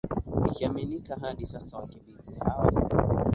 ikiaminika 0.47 1.15
hadi 1.21 1.45
sasa 1.45 1.77
wakimbizi 1.77 2.31
hawa 2.39 2.71